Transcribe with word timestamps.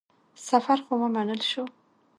سفر 0.49 0.77
خو 0.85 0.93
ومنل 1.03 1.41
شو. 1.51 1.63